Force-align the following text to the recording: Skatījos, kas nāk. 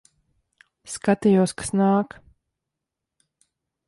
Skatījos, 0.93 1.53
kas 1.59 1.71
nāk. 1.81 2.15